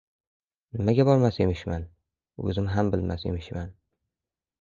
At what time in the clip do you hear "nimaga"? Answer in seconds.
0.77-1.03